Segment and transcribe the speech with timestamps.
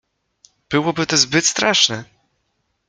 [0.69, 2.03] "Byłoby to zbyt straszne!"